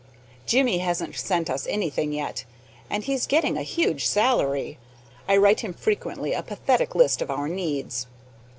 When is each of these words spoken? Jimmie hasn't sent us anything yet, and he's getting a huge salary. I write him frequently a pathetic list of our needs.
Jimmie 0.47 0.79
hasn't 0.79 1.15
sent 1.15 1.47
us 1.47 1.67
anything 1.67 2.11
yet, 2.11 2.43
and 2.89 3.03
he's 3.03 3.27
getting 3.27 3.55
a 3.55 3.61
huge 3.61 4.07
salary. 4.07 4.79
I 5.27 5.37
write 5.37 5.59
him 5.59 5.73
frequently 5.75 6.33
a 6.33 6.41
pathetic 6.41 6.95
list 6.95 7.21
of 7.21 7.29
our 7.29 7.47
needs. 7.47 8.07